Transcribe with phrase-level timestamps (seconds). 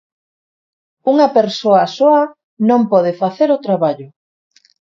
[1.11, 2.23] Unha persoa soa
[2.69, 4.07] non pode facer o traballo.